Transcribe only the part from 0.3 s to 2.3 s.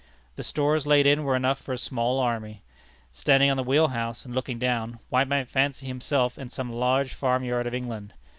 The stores laid in were enough for a small